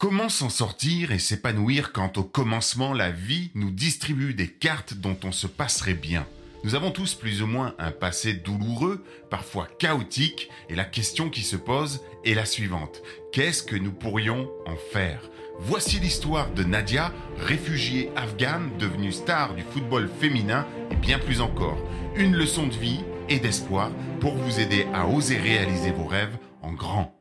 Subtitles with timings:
[0.00, 5.16] Comment s'en sortir et s'épanouir quand au commencement la vie nous distribue des cartes dont
[5.24, 6.24] on se passerait bien?
[6.62, 11.42] Nous avons tous plus ou moins un passé douloureux, parfois chaotique, et la question qui
[11.42, 13.02] se pose est la suivante.
[13.32, 15.20] Qu'est-ce que nous pourrions en faire?
[15.58, 21.78] Voici l'histoire de Nadia, réfugiée afghane, devenue star du football féminin et bien plus encore.
[22.14, 23.90] Une leçon de vie et d'espoir
[24.20, 27.17] pour vous aider à oser réaliser vos rêves en grand.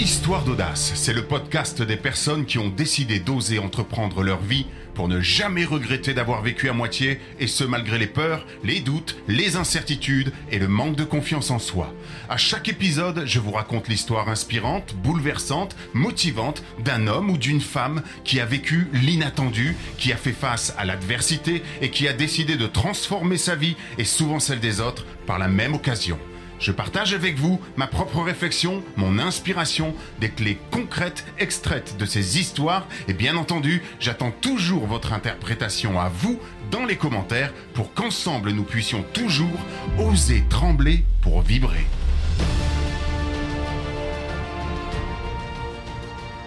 [0.00, 5.06] Histoire d'audace, c'est le podcast des personnes qui ont décidé d'oser entreprendre leur vie pour
[5.06, 9.54] ne jamais regretter d'avoir vécu à moitié, et ce malgré les peurs, les doutes, les
[9.54, 11.94] incertitudes et le manque de confiance en soi.
[12.28, 18.02] À chaque épisode, je vous raconte l'histoire inspirante, bouleversante, motivante d'un homme ou d'une femme
[18.24, 22.66] qui a vécu l'inattendu, qui a fait face à l'adversité et qui a décidé de
[22.66, 26.18] transformer sa vie et souvent celle des autres par la même occasion.
[26.58, 32.38] Je partage avec vous ma propre réflexion, mon inspiration, des clés concrètes extraites de ces
[32.38, 36.38] histoires et bien entendu, j'attends toujours votre interprétation à vous
[36.70, 39.60] dans les commentaires pour qu'ensemble nous puissions toujours
[39.98, 41.86] oser trembler pour vibrer.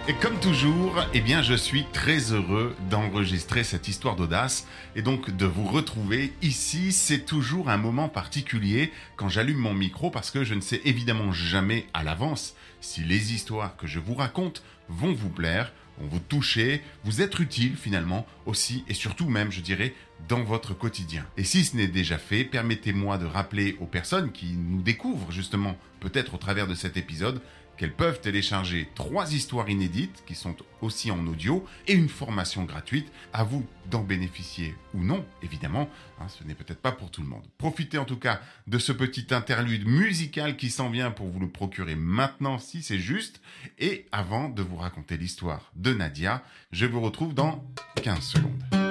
[0.08, 5.30] Et comme toujours, eh bien, je suis très heureux d'enregistrer cette histoire d'audace et donc
[5.36, 6.92] de vous retrouver ici.
[6.92, 11.30] C'est toujours un moment particulier quand j'allume mon micro parce que je ne sais évidemment
[11.32, 16.20] jamais à l'avance si les histoires que je vous raconte vont vous plaire, vont vous
[16.20, 19.92] toucher, vous être utiles finalement aussi et surtout même, je dirais,
[20.26, 21.26] dans votre quotidien.
[21.36, 25.76] Et si ce n'est déjà fait, permettez-moi de rappeler aux personnes qui nous découvrent justement
[26.00, 27.42] peut-être au travers de cet épisode
[27.78, 33.10] qu'elles peuvent télécharger trois histoires inédites qui sont aussi en audio et une formation gratuite.
[33.32, 35.88] À vous d'en bénéficier ou non, évidemment.
[36.20, 37.44] Hein, ce n'est peut-être pas pour tout le monde.
[37.56, 41.48] Profitez en tout cas de ce petit interlude musical qui s'en vient pour vous le
[41.48, 43.40] procurer maintenant si c'est juste.
[43.78, 46.42] Et avant de vous raconter l'histoire de Nadia,
[46.72, 47.64] je vous retrouve dans
[48.02, 48.87] 15 secondes.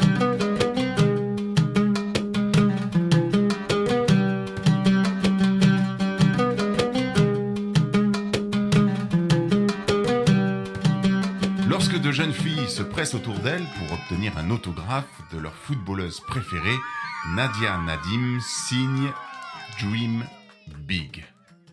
[12.27, 16.75] Jeunes filles se pressent autour d'elle pour obtenir un autographe de leur footballeuse préférée,
[17.29, 19.13] Nadia Nadim signe
[19.79, 20.25] Dream
[20.79, 21.23] Big.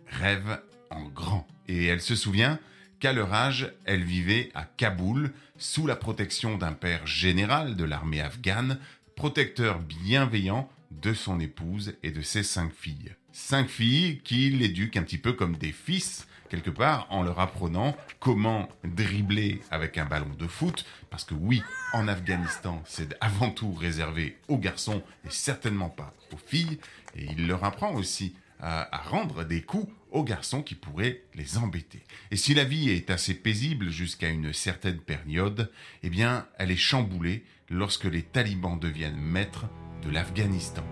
[0.06, 0.60] Rêve
[0.90, 1.48] en grand.
[1.66, 2.60] Et elle se souvient
[3.00, 8.20] qu'à leur âge, elle vivait à Kaboul, sous la protection d'un père général de l'armée
[8.20, 8.78] afghane,
[9.16, 13.14] protecteur bienveillant de son épouse et de ses cinq filles.
[13.32, 17.96] Cinq filles qui l'éduquent un petit peu comme des fils, quelque part en leur apprenant
[18.20, 23.72] comment dribbler avec un ballon de foot, parce que oui, en Afghanistan, c'est avant tout
[23.72, 26.78] réservé aux garçons et certainement pas aux filles,
[27.16, 32.04] et il leur apprend aussi à, rendre des coups aux garçons qui pourraient les embêter.
[32.30, 35.72] Et si la vie est assez paisible jusqu'à une certaine période,
[36.04, 39.66] eh bien, elle est chamboulée lorsque les talibans deviennent maîtres
[40.04, 40.84] de l'Afghanistan.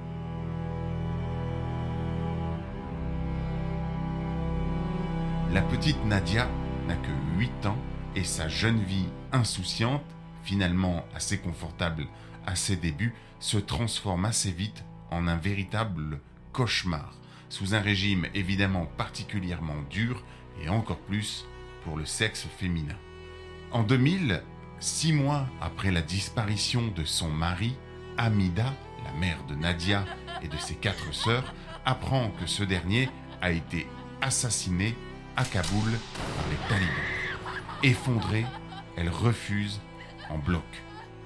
[5.52, 6.48] La petite Nadia
[6.88, 7.76] n'a que 8 ans
[8.16, 10.02] et sa jeune vie insouciante,
[10.42, 12.06] finalement assez confortable
[12.46, 16.20] à ses débuts, se transforme assez vite en un véritable
[16.54, 17.18] cauchemar,
[17.50, 20.24] sous un régime évidemment particulièrement dur
[20.62, 21.44] et encore plus
[21.84, 22.96] pour le sexe féminin.
[23.72, 24.42] En 2000,
[24.80, 27.76] six mois après la disparition de son mari,
[28.16, 28.72] Amida,
[29.04, 30.06] la mère de Nadia
[30.42, 31.52] et de ses quatre sœurs,
[31.84, 33.10] apprend que ce dernier
[33.42, 33.86] a été
[34.22, 34.96] assassiné
[35.36, 35.90] à Kaboul
[36.36, 36.94] par les talibans.
[37.82, 38.46] Effondrée,
[38.96, 39.80] elle refuse
[40.30, 40.62] en bloc.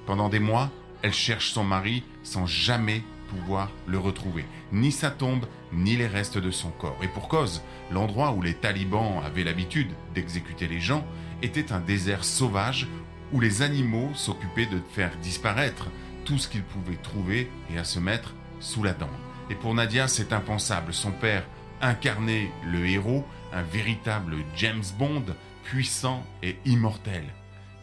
[0.07, 0.71] Pendant des mois,
[1.03, 4.45] elle cherche son mari sans jamais pouvoir le retrouver.
[4.73, 6.99] Ni sa tombe, ni les restes de son corps.
[7.03, 11.05] Et pour cause, l'endroit où les talibans avaient l'habitude d'exécuter les gens
[11.43, 12.87] était un désert sauvage
[13.33, 15.89] où les animaux s'occupaient de faire disparaître
[16.25, 19.11] tout ce qu'ils pouvaient trouver et à se mettre sous la dent.
[19.51, 20.93] Et pour Nadia, c'est impensable.
[20.95, 21.45] Son père
[21.81, 25.25] incarnait le héros un véritable James Bond,
[25.65, 27.25] puissant et immortel.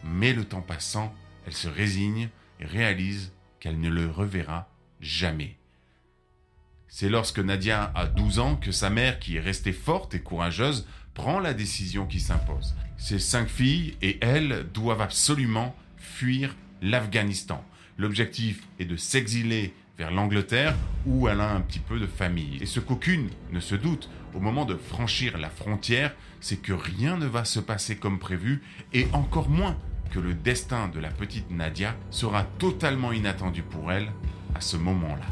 [0.04, 1.14] Mais le temps passant,
[1.46, 2.28] elle se résigne
[2.60, 4.68] et réalise qu'elle ne le reverra
[5.00, 5.56] jamais.
[6.88, 10.86] C'est lorsque Nadia a 12 ans que sa mère, qui est restée forte et courageuse,
[11.14, 12.74] prend la décision qui s'impose.
[12.96, 17.64] Ses cinq filles et elle doivent absolument fuir l'Afghanistan.
[17.98, 20.74] L'objectif est de s'exiler vers l'Angleterre
[21.06, 22.58] où elle a un petit peu de famille.
[22.60, 27.16] Et ce qu'aucune ne se doute au moment de franchir la frontière, c'est que rien
[27.16, 28.62] ne va se passer comme prévu
[28.92, 29.76] et encore moins
[30.10, 34.10] que le destin de la petite Nadia sera totalement inattendu pour elle
[34.54, 35.26] à ce moment-là.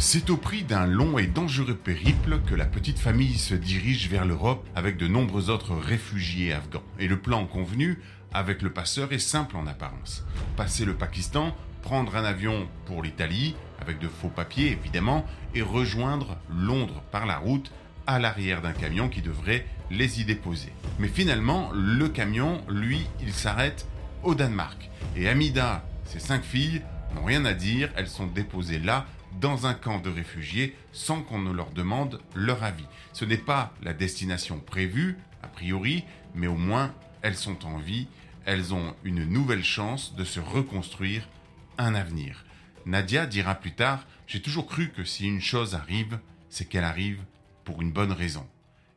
[0.00, 4.24] C'est au prix d'un long et dangereux périple que la petite famille se dirige vers
[4.24, 6.84] l'Europe avec de nombreux autres réfugiés afghans.
[7.00, 7.98] Et le plan convenu
[8.32, 10.24] avec le passeur est simple en apparence.
[10.56, 11.52] Passer le Pakistan,
[11.82, 17.38] prendre un avion pour l'Italie, avec de faux papiers évidemment, et rejoindre Londres par la
[17.38, 17.72] route
[18.06, 20.72] à l'arrière d'un camion qui devrait les y déposer.
[21.00, 23.88] Mais finalement, le camion, lui, il s'arrête
[24.22, 24.90] au Danemark.
[25.16, 26.82] Et Amida, ses cinq filles,
[27.16, 29.06] n'ont rien à dire, elles sont déposées là
[29.40, 32.86] dans un camp de réfugiés sans qu'on ne leur demande leur avis.
[33.12, 36.04] Ce n'est pas la destination prévue, a priori,
[36.34, 38.08] mais au moins elles sont en vie,
[38.44, 41.28] elles ont une nouvelle chance de se reconstruire
[41.76, 42.44] un avenir.
[42.86, 46.18] Nadia dira plus tard, j'ai toujours cru que si une chose arrive,
[46.48, 47.20] c'est qu'elle arrive
[47.64, 48.46] pour une bonne raison.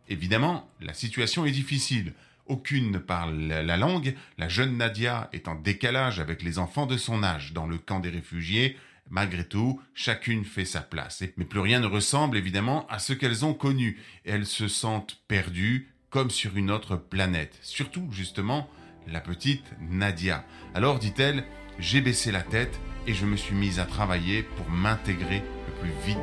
[0.07, 2.13] Évidemment, la situation est difficile.
[2.47, 6.97] Aucune ne parle la langue, la jeune Nadia est en décalage avec les enfants de
[6.97, 8.77] son âge dans le camp des réfugiés,
[9.11, 11.21] Malgré tout, chacune fait sa place.
[11.35, 13.99] Mais plus rien ne ressemble évidemment à ce qu'elles ont connu.
[14.23, 17.59] Elles se sentent perdues comme sur une autre planète.
[17.61, 18.69] Surtout, justement,
[19.07, 20.45] la petite Nadia.
[20.73, 21.43] Alors, dit-elle,
[21.77, 25.93] j'ai baissé la tête et je me suis mise à travailler pour m'intégrer le plus
[26.05, 26.17] vite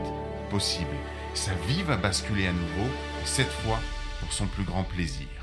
[0.50, 0.86] possible.
[1.34, 2.86] Sa vie va basculer à nouveau,
[3.22, 3.80] et cette fois
[4.20, 5.37] pour son plus grand plaisir.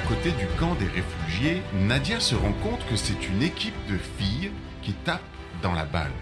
[0.00, 4.50] Côté du camp des réfugiés, Nadia se rend compte que c'est une équipe de filles
[4.82, 5.22] qui tape
[5.62, 6.12] dans la balle.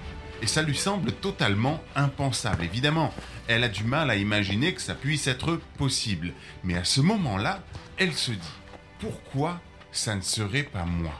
[0.42, 2.64] Et ça lui semble totalement impensable.
[2.64, 3.12] Évidemment,
[3.48, 6.32] elle a du mal à imaginer que ça puisse être possible.
[6.62, 7.62] Mais à ce moment-là,
[7.96, 8.38] elle se dit,
[8.98, 9.60] pourquoi
[9.92, 11.14] ça ne serait pas moi?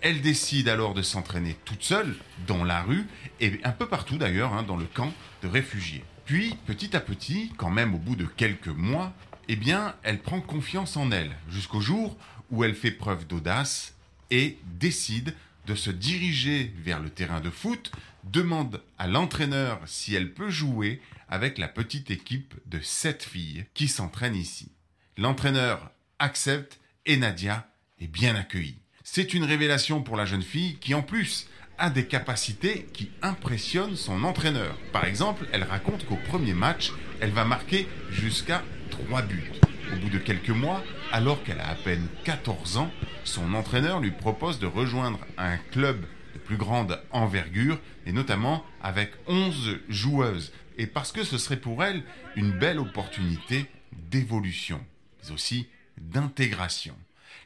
[0.00, 2.14] Elle décide alors de s'entraîner toute seule,
[2.46, 3.06] dans la rue,
[3.40, 5.12] et un peu partout d'ailleurs, hein, dans le camp
[5.42, 6.04] de réfugiés.
[6.24, 9.12] Puis, petit à petit, quand même au bout de quelques mois,
[9.48, 12.16] eh bien, elle prend confiance en elle, jusqu'au jour
[12.50, 13.94] où elle fait preuve d'audace
[14.30, 15.34] et décide
[15.66, 17.90] de se diriger vers le terrain de foot,
[18.24, 23.88] demande à l'entraîneur si elle peut jouer avec la petite équipe de sept filles qui
[23.88, 24.70] s'entraînent ici.
[25.16, 27.68] L'entraîneur accepte et Nadia
[28.00, 28.78] est bien accueillie.
[29.02, 31.46] C'est une révélation pour la jeune fille qui en plus
[31.78, 34.76] a des capacités qui impressionnent son entraîneur.
[34.92, 38.62] Par exemple, elle raconte qu'au premier match, elle va marquer jusqu'à
[38.94, 39.50] trois buts.
[39.92, 42.90] Au bout de quelques mois, alors qu'elle a à peine 14 ans,
[43.24, 46.00] son entraîneur lui propose de rejoindre un club
[46.34, 51.82] de plus grande envergure, et notamment avec 11 joueuses, et parce que ce serait pour
[51.82, 52.02] elle
[52.36, 54.80] une belle opportunité d'évolution,
[55.22, 55.66] mais aussi
[55.98, 56.94] d'intégration.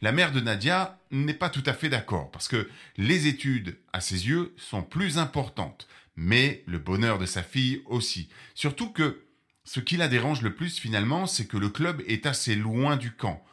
[0.02, 2.68] La mère de Nadia n'est pas tout à fait d'accord, parce que
[2.98, 8.28] les études, à ses yeux, sont plus importantes, mais le bonheur de sa fille aussi.
[8.54, 9.22] Surtout que
[9.68, 13.12] ce qui la dérange le plus finalement, c'est que le club est assez loin du
[13.12, 13.44] camp.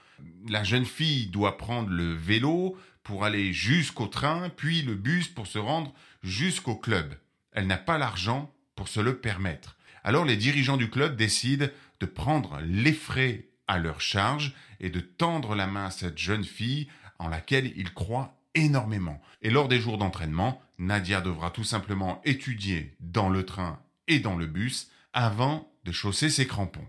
[0.48, 5.46] La jeune fille doit prendre le vélo pour aller jusqu'au train, puis le bus pour
[5.46, 7.14] se rendre jusqu'au club.
[7.52, 9.76] Elle n'a pas l'argent pour se le permettre.
[10.06, 11.68] Alors les dirigeants du club décident
[12.00, 16.46] de prendre les frais à leur charge et de tendre la main à cette jeune
[16.46, 16.88] fille
[17.20, 19.22] en laquelle ils croient énormément.
[19.42, 24.38] Et lors des jours d'entraînement, Nadia devra tout simplement étudier dans le train et dans
[24.38, 26.86] le bus avant de chausser ses crampons.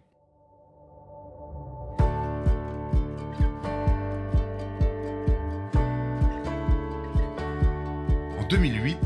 [8.36, 8.98] En 2008,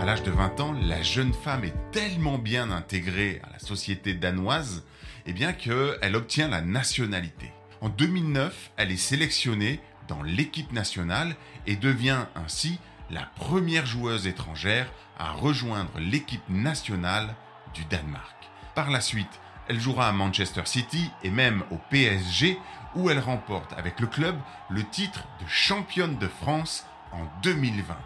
[0.00, 4.14] à l'âge de 20 ans, la jeune femme est tellement bien intégrée à la société
[4.14, 4.86] danoise,
[5.26, 7.52] eh qu'elle obtient la nationalité.
[7.82, 9.78] En 2009, elle est sélectionnée
[10.08, 12.78] dans l'équipe nationale et devient ainsi
[13.10, 17.34] la première joueuse étrangère à rejoindre l'équipe nationale
[17.74, 18.34] du Danemark.
[18.74, 22.58] Par la suite, elle jouera à Manchester City et même au PSG
[22.96, 24.36] où elle remporte avec le club
[24.68, 27.96] le titre de championne de France en 2020.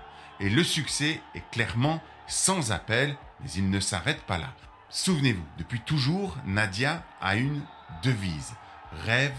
[0.40, 4.52] Et le succès est clairement sans appel, mais il ne s'arrête pas là.
[4.90, 7.62] Souvenez-vous, depuis toujours, Nadia a une
[8.02, 8.54] devise.
[9.04, 9.36] Rêve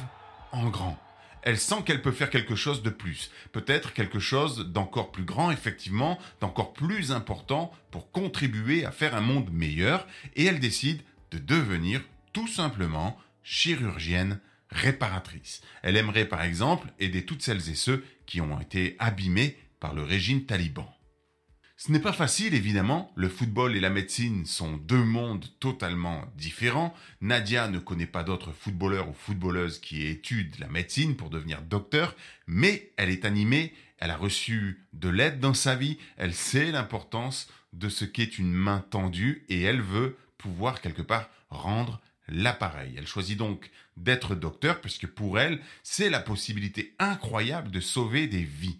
[0.52, 0.98] en grand.
[1.42, 5.52] Elle sent qu'elle peut faire quelque chose de plus, peut-être quelque chose d'encore plus grand,
[5.52, 10.06] effectivement, d'encore plus important pour contribuer à faire un monde meilleur,
[10.36, 12.02] et elle décide de devenir
[12.34, 15.62] tout simplement chirurgienne réparatrice.
[15.82, 20.04] Elle aimerait par exemple aider toutes celles et ceux qui ont été abîmés par le
[20.04, 20.94] régime taliban.
[21.82, 23.10] Ce n'est pas facile, évidemment.
[23.16, 26.94] Le football et la médecine sont deux mondes totalement différents.
[27.22, 32.18] Nadia ne connaît pas d'autres footballeurs ou footballeuses qui étudient la médecine pour devenir docteur,
[32.48, 37.48] mais elle est animée, elle a reçu de l'aide dans sa vie, elle sait l'importance
[37.72, 42.96] de ce qu'est une main tendue et elle veut pouvoir quelque part rendre l'appareil.
[42.98, 48.44] Elle choisit donc d'être docteur puisque pour elle, c'est la possibilité incroyable de sauver des
[48.44, 48.80] vies.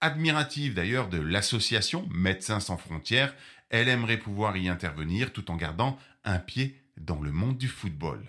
[0.00, 3.34] Admirative d'ailleurs de l'association Médecins sans frontières,
[3.68, 8.24] elle aimerait pouvoir y intervenir tout en gardant un pied dans le monde du football.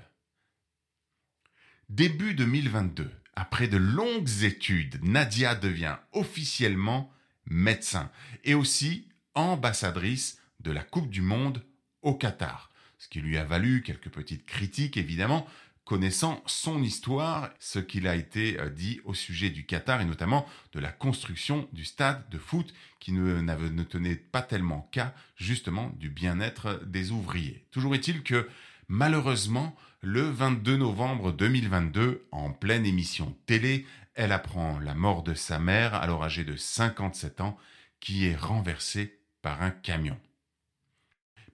[1.89, 7.11] Début 2022, après de longues études, Nadia devient officiellement
[7.45, 8.11] médecin
[8.43, 11.63] et aussi ambassadrice de la Coupe du Monde
[12.01, 12.70] au Qatar,
[13.01, 15.47] ce qui lui a valu quelques petites critiques évidemment,
[15.85, 20.45] connaissant son histoire, ce qu'il a été euh, dit au sujet du Qatar et notamment
[20.73, 26.11] de la construction du stade de foot qui ne, tenait pas tellement qu'à justement du
[26.11, 27.65] bien-être des ouvriers.
[27.71, 28.47] Toujours est-il que
[28.87, 35.57] malheureusement, le 22 novembre 2022, en pleine émission télé, elle apprend la mort de sa
[35.57, 37.57] mère, alors âgée de 57 ans,
[37.99, 40.19] qui est renversée par un camion.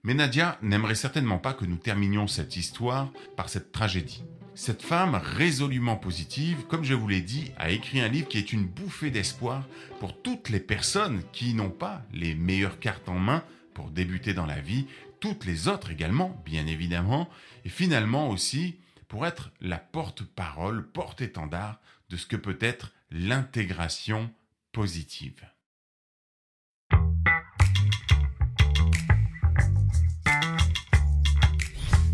[0.02, 4.22] Mais Nadia n'aimerait certainement pas que nous terminions cette histoire par cette tragédie.
[4.54, 8.52] Cette femme résolument positive, comme je vous l'ai dit, a écrit un livre qui est
[8.52, 9.64] une bouffée d'espoir
[10.00, 14.46] pour toutes les personnes qui n'ont pas les meilleures cartes en main pour débuter dans
[14.46, 14.86] la vie,
[15.20, 17.28] toutes les autres également, bien évidemment,
[17.64, 18.76] et finalement aussi
[19.06, 24.30] pour être la porte-parole, porte-étendard de ce que peut être l'intégration
[24.72, 25.46] positive.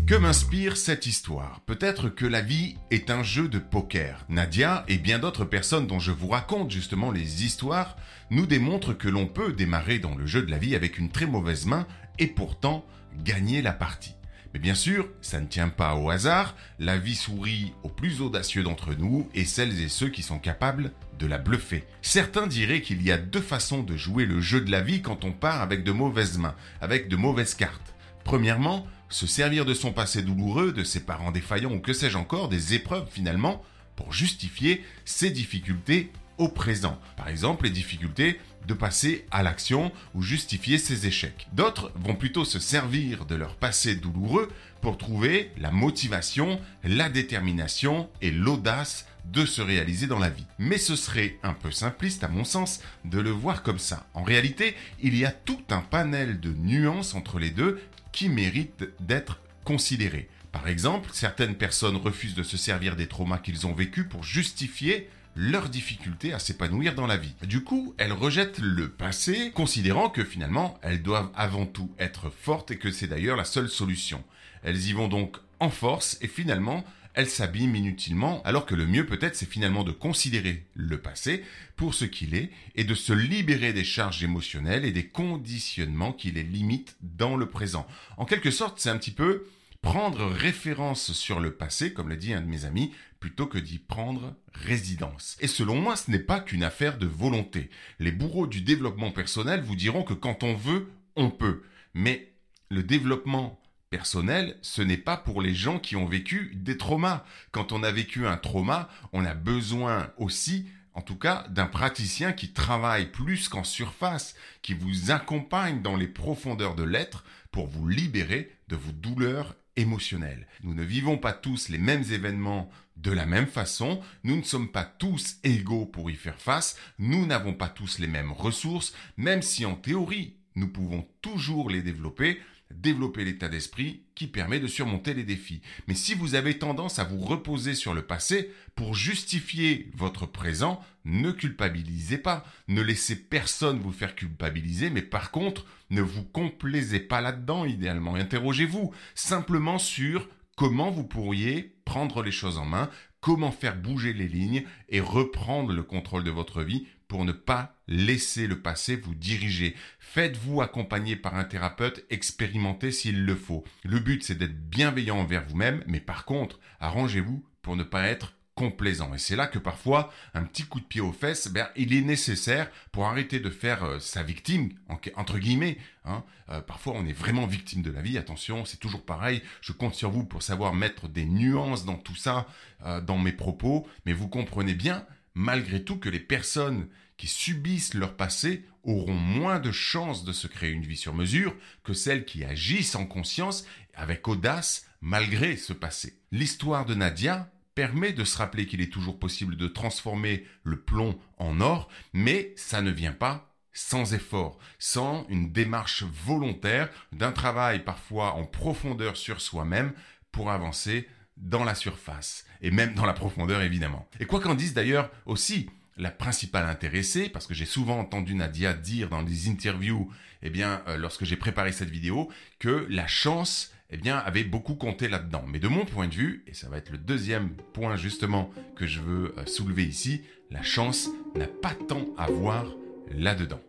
[0.07, 1.61] Que m'inspire cette histoire?
[1.61, 4.23] Peut-être que la vie est un jeu de poker.
[4.29, 7.97] Nadia et bien d'autres personnes dont je vous raconte justement les histoires
[8.29, 11.25] nous démontrent que l'on peut démarrer dans le jeu de la vie avec une très
[11.25, 11.87] mauvaise main
[12.19, 12.85] et pourtant
[13.23, 14.13] gagner la partie.
[14.53, 18.61] Mais bien sûr, ça ne tient pas au hasard, la vie sourit aux plus audacieux
[18.61, 21.83] d'entre nous et celles et ceux qui sont capables de la bluffer.
[22.03, 25.25] Certains diraient qu'il y a deux façons de jouer le jeu de la vie quand
[25.25, 27.95] on part avec de mauvaises mains, avec de mauvaises cartes.
[28.23, 28.85] Premièrement,
[29.15, 32.73] se servir de son passé douloureux, de ses parents défaillants ou que sais-je encore, des
[32.73, 33.63] épreuves finalement,
[33.95, 36.99] pour justifier ses difficultés au présent.
[37.15, 41.47] Par exemple, les difficultés de passer à l'action ou justifier ses échecs.
[41.53, 48.09] D'autres vont plutôt se servir de leur passé douloureux pour trouver la motivation, la détermination
[48.21, 50.45] et l'audace de se réaliser dans la vie.
[50.59, 54.07] Mais ce serait un peu simpliste à mon sens de le voir comme ça.
[54.13, 58.87] En réalité, il y a tout un panel de nuances entre les deux qui méritent
[58.99, 60.29] d'être considérés.
[60.51, 65.09] Par exemple, certaines personnes refusent de se servir des traumas qu'ils ont vécus pour justifier
[65.35, 67.35] leur difficulté à s'épanouir dans la vie.
[67.43, 72.71] Du coup, elles rejettent le passé, considérant que finalement, elles doivent avant tout être fortes
[72.71, 74.23] et que c'est d'ailleurs la seule solution.
[74.63, 79.05] Elles y vont donc en force et finalement, elles s'abîment inutilement, alors que le mieux
[79.05, 81.43] peut-être c'est finalement de considérer le passé
[81.75, 86.31] pour ce qu'il est et de se libérer des charges émotionnelles et des conditionnements qui
[86.31, 87.87] les limitent dans le présent.
[88.17, 89.45] En quelque sorte, c'est un petit peu
[89.81, 93.77] prendre référence sur le passé, comme l'a dit un de mes amis, plutôt que d'y
[93.77, 95.37] prendre résidence.
[95.41, 97.69] Et selon moi, ce n'est pas qu'une affaire de volonté.
[97.99, 101.61] Les bourreaux du développement personnel vous diront que quand on veut, on peut.
[101.93, 102.31] Mais
[102.69, 107.23] le développement personnel, ce n'est pas pour les gens qui ont vécu des traumas.
[107.51, 112.31] Quand on a vécu un trauma, on a besoin aussi en tout cas d'un praticien
[112.31, 117.87] qui travaille plus qu'en surface, qui vous accompagne dans les profondeurs de l'être pour vous
[117.87, 120.47] libérer de vos douleurs émotionnelles.
[120.63, 124.71] Nous ne vivons pas tous les mêmes événements de la même façon, nous ne sommes
[124.71, 129.41] pas tous égaux pour y faire face, nous n'avons pas tous les mêmes ressources, même
[129.41, 132.39] si en théorie nous pouvons toujours les développer,
[132.71, 135.61] développer l'état d'esprit qui permet de surmonter les défis.
[135.87, 140.83] Mais si vous avez tendance à vous reposer sur le passé pour justifier votre présent,
[141.05, 146.99] ne culpabilisez pas, ne laissez personne vous faire culpabiliser, mais par contre, ne vous complaisez
[146.99, 148.15] pas là-dedans idéalement.
[148.15, 152.89] Interrogez-vous simplement sur comment vous pourriez prendre les choses en main,
[153.25, 157.75] comment faire bouger les lignes et reprendre le contrôle de votre vie pour ne pas
[157.87, 159.75] laisser le passé vous diriger.
[159.97, 163.63] Faites-vous accompagner par un thérapeute expérimenté s'il le faut.
[163.83, 168.34] Le but c'est d'être bienveillant envers vous-même, mais par contre, arrangez-vous pour ne pas être
[168.55, 169.13] complaisant.
[169.13, 172.01] Et c'est là que parfois, un petit coup de pied aux fesses, ben, il est
[172.01, 174.69] nécessaire pour arrêter de faire euh, sa victime,
[175.15, 175.77] entre guillemets.
[176.05, 176.23] Hein.
[176.49, 178.17] Euh, parfois, on est vraiment victime de la vie.
[178.17, 179.41] Attention, c'est toujours pareil.
[179.59, 182.47] Je compte sur vous pour savoir mettre des nuances dans tout ça,
[182.85, 183.87] euh, dans mes propos.
[184.05, 189.59] Mais vous comprenez bien, malgré tout, que les personnes qui subissent leur passé auront moins
[189.59, 193.65] de chances de se créer une vie sur mesure que celles qui agissent en conscience
[193.95, 196.19] avec audace malgré ce passé.
[196.31, 201.19] L'histoire de Nadia, permet de se rappeler qu'il est toujours possible de transformer le plomb
[201.37, 207.83] en or, mais ça ne vient pas sans effort, sans une démarche volontaire, d'un travail
[207.83, 209.91] parfois en profondeur sur soi-même
[210.31, 214.07] pour avancer dans la surface, et même dans la profondeur évidemment.
[214.21, 218.73] Et quoi qu'en dise d'ailleurs aussi la principale intéressée, parce que j'ai souvent entendu Nadia
[218.73, 222.29] dire dans des interviews, eh bien, euh, lorsque j'ai préparé cette vidéo,
[222.59, 225.43] que la chance, eh bien, avait beaucoup compté là-dedans.
[225.47, 228.87] Mais de mon point de vue, et ça va être le deuxième point justement que
[228.87, 232.65] je veux euh, soulever ici, la chance n'a pas tant à voir
[233.11, 233.61] là-dedans.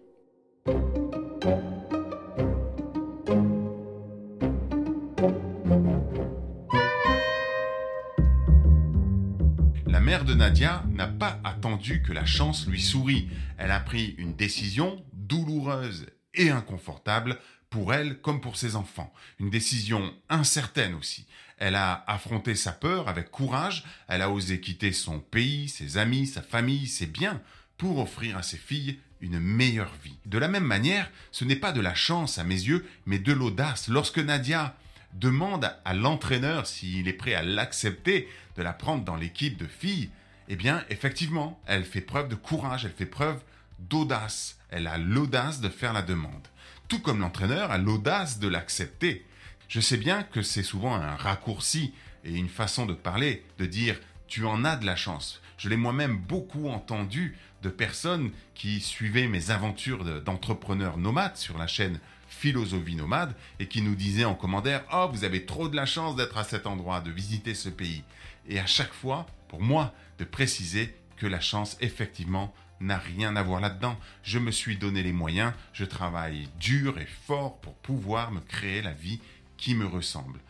[9.86, 13.28] La mère de Nadia n'a pas attendu que la chance lui sourie.
[13.58, 17.38] Elle a pris une décision douloureuse et inconfortable
[17.76, 19.12] pour elle comme pour ses enfants.
[19.38, 21.26] Une décision incertaine aussi.
[21.58, 26.26] Elle a affronté sa peur avec courage, elle a osé quitter son pays, ses amis,
[26.26, 27.42] sa famille, ses biens,
[27.76, 30.16] pour offrir à ses filles une meilleure vie.
[30.24, 33.34] De la même manière, ce n'est pas de la chance à mes yeux, mais de
[33.34, 33.88] l'audace.
[33.88, 34.74] Lorsque Nadia
[35.12, 40.08] demande à l'entraîneur s'il est prêt à l'accepter, de la prendre dans l'équipe de filles,
[40.48, 43.42] eh bien, effectivement, elle fait preuve de courage, elle fait preuve
[43.78, 44.58] d'audace.
[44.70, 46.48] Elle a l'audace de faire la demande.
[46.88, 49.26] Tout comme l'entraîneur a l'audace de l'accepter.
[49.68, 51.92] Je sais bien que c'est souvent un raccourci
[52.24, 55.42] et une façon de parler, de dire tu en as de la chance.
[55.58, 61.66] Je l'ai moi-même beaucoup entendu de personnes qui suivaient mes aventures d'entrepreneurs nomades sur la
[61.66, 65.86] chaîne Philosophie Nomade et qui nous disaient en commentaire Oh, vous avez trop de la
[65.86, 68.04] chance d'être à cet endroit, de visiter ce pays.
[68.48, 73.42] Et à chaque fois, pour moi, de préciser que la chance, effectivement, n'a rien à
[73.42, 73.98] voir là-dedans.
[74.22, 78.82] Je me suis donné les moyens, je travaille dur et fort pour pouvoir me créer
[78.82, 79.20] la vie
[79.56, 80.40] qui me ressemble.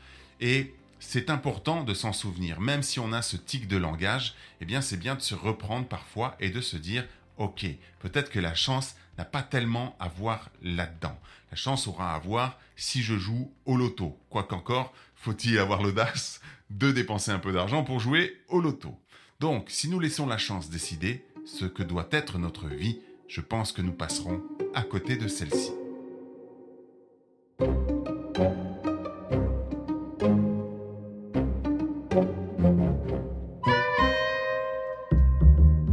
[0.41, 4.65] Et c'est important de s'en souvenir, même si on a ce tic de langage, eh
[4.65, 7.07] bien c'est bien de se reprendre parfois et de se dire
[7.39, 7.67] ok,
[8.01, 11.19] peut-être que la chance n'a pas tellement à voir là-dedans.
[11.51, 14.19] La chance aura à voir si je joue au loto.
[14.31, 16.41] Quoiqu'encore, faut-il avoir l'audace
[16.71, 18.99] de dépenser un peu d'argent pour jouer au loto.
[19.41, 23.73] Donc, si nous laissons la chance décider ce que doit être notre vie, je pense
[23.73, 24.43] que nous passerons
[24.75, 25.71] à côté de celle-ci.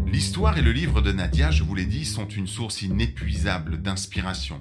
[0.08, 4.60] L'histoire et le livre de Nadia, je vous l'ai dit, sont une source inépuisable d'inspiration,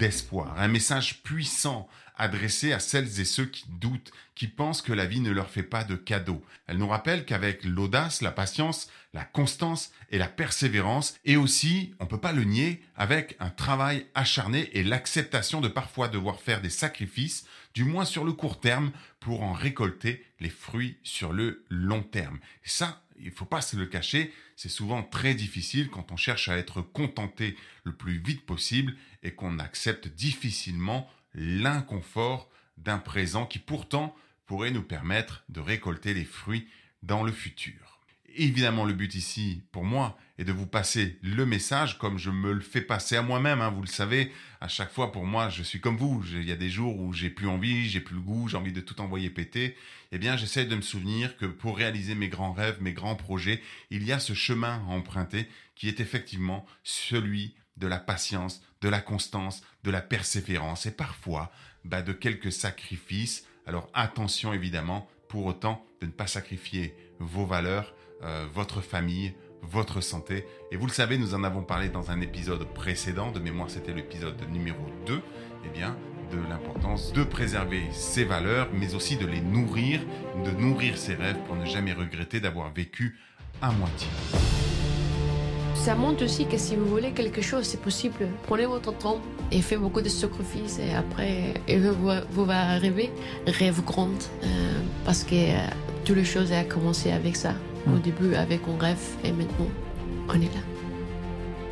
[0.00, 1.86] d'espoir, un message puissant
[2.16, 5.62] adressé à celles et ceux qui doutent, qui pensent que la vie ne leur fait
[5.62, 6.42] pas de cadeaux.
[6.66, 12.06] Elle nous rappelle qu'avec l'audace, la patience, la constance et la persévérance, et aussi, on
[12.06, 16.70] peut pas le nier, avec un travail acharné et l'acceptation de parfois devoir faire des
[16.70, 22.02] sacrifices, du moins sur le court terme, pour en récolter les fruits sur le long
[22.02, 22.38] terme.
[22.64, 26.56] Ça, il faut pas se le cacher, c'est souvent très difficile quand on cherche à
[26.56, 34.14] être contenté le plus vite possible et qu'on accepte difficilement l'inconfort d'un présent qui pourtant
[34.46, 36.68] pourrait nous permettre de récolter les fruits
[37.02, 37.99] dans le futur.
[38.36, 42.52] Évidemment, le but ici, pour moi, est de vous passer le message comme je me
[42.52, 43.60] le fais passer à moi-même.
[43.60, 46.24] Hein, vous le savez, à chaque fois, pour moi, je suis comme vous.
[46.32, 48.72] Il y a des jours où j'ai plus envie, j'ai plus le goût, j'ai envie
[48.72, 49.76] de tout envoyer péter.
[50.12, 53.62] Eh bien, j'essaie de me souvenir que pour réaliser mes grands rêves, mes grands projets,
[53.90, 58.88] il y a ce chemin à emprunter qui est effectivement celui de la patience, de
[58.88, 61.50] la constance, de la persévérance et parfois
[61.84, 63.46] bah, de quelques sacrifices.
[63.66, 70.00] Alors attention évidemment, pour autant de ne pas sacrifier vos valeurs, euh, votre famille, votre
[70.00, 70.46] santé.
[70.70, 73.92] Et vous le savez, nous en avons parlé dans un épisode précédent, de mémoire c'était
[73.92, 75.20] l'épisode numéro 2,
[75.64, 75.96] eh bien,
[76.30, 80.00] de l'importance de préserver ses valeurs, mais aussi de les nourrir,
[80.44, 83.18] de nourrir ses rêves pour ne jamais regretter d'avoir vécu
[83.60, 84.08] à moitié.
[85.74, 88.28] Ça montre aussi que si vous voulez quelque chose, c'est possible.
[88.42, 89.18] Prenez votre temps
[89.50, 93.10] et faites beaucoup de sacrifices et après, vous, vous va arriver
[93.46, 94.46] rêve grande euh,
[95.06, 95.66] parce que euh,
[96.04, 97.54] toutes les choses ont commencé avec ça.
[97.86, 99.68] Au début avec un rêve et maintenant
[100.28, 100.60] on est là.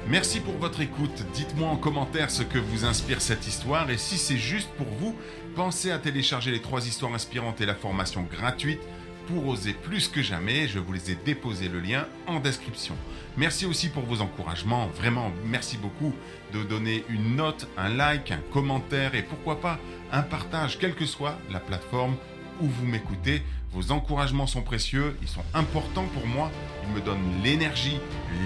[0.08, 1.24] Merci pour votre écoute.
[1.34, 5.14] Dites-moi en commentaire ce que vous inspire cette histoire et si c'est juste pour vous,
[5.54, 8.80] pensez à télécharger les trois histoires inspirantes et la formation gratuite
[9.26, 10.66] pour oser plus que jamais.
[10.66, 12.96] Je vous les ai déposé le lien en description.
[13.36, 14.88] Merci aussi pour vos encouragements.
[14.88, 16.14] Vraiment, merci beaucoup
[16.54, 19.78] de donner une note, un like, un commentaire et pourquoi pas
[20.10, 22.16] un partage, quelle que soit la plateforme
[22.62, 23.42] où vous m'écoutez.
[23.72, 26.50] Vos encouragements sont précieux, ils sont importants pour moi,
[26.84, 27.98] ils me donnent l'énergie,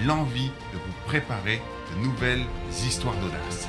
[0.04, 1.62] l'envie de vous préparer
[1.94, 2.44] de nouvelles
[2.86, 3.68] histoires d'audace.